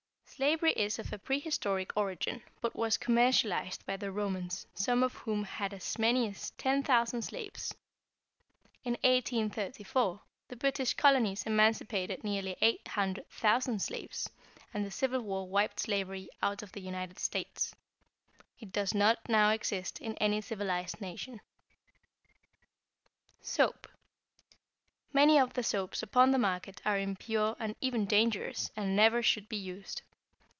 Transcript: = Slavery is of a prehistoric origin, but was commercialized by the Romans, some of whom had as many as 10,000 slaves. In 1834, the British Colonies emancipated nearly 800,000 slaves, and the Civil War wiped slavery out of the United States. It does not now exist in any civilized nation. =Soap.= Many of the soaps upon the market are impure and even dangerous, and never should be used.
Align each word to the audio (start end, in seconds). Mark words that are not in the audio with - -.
= 0.31 0.41
Slavery 0.41 0.71
is 0.73 0.97
of 0.97 1.13
a 1.13 1.19
prehistoric 1.19 1.93
origin, 1.95 2.41
but 2.61 2.75
was 2.75 2.97
commercialized 2.97 3.85
by 3.85 3.95
the 3.95 4.11
Romans, 4.11 4.65
some 4.73 5.03
of 5.03 5.13
whom 5.13 5.43
had 5.43 5.71
as 5.71 5.99
many 5.99 6.27
as 6.29 6.49
10,000 6.57 7.21
slaves. 7.21 7.75
In 8.83 8.93
1834, 9.03 10.19
the 10.47 10.55
British 10.55 10.95
Colonies 10.95 11.43
emancipated 11.43 12.23
nearly 12.23 12.57
800,000 12.59 13.79
slaves, 13.83 14.31
and 14.73 14.83
the 14.83 14.89
Civil 14.89 15.21
War 15.21 15.47
wiped 15.47 15.81
slavery 15.81 16.27
out 16.41 16.63
of 16.63 16.71
the 16.71 16.81
United 16.81 17.19
States. 17.19 17.75
It 18.57 18.71
does 18.71 18.95
not 18.95 19.19
now 19.29 19.51
exist 19.51 20.01
in 20.01 20.17
any 20.17 20.41
civilized 20.41 20.99
nation. 20.99 21.41
=Soap.= 23.41 23.87
Many 25.13 25.37
of 25.39 25.53
the 25.53 25.61
soaps 25.63 26.01
upon 26.01 26.31
the 26.31 26.39
market 26.39 26.81
are 26.83 26.97
impure 26.97 27.55
and 27.59 27.75
even 27.79 28.05
dangerous, 28.05 28.71
and 28.75 28.95
never 28.95 29.21
should 29.21 29.47
be 29.47 29.57
used. 29.57 30.01